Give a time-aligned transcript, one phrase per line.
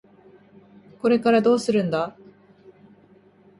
[0.99, 2.17] これからどうするんだ？